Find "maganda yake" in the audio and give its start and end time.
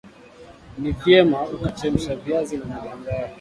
2.65-3.29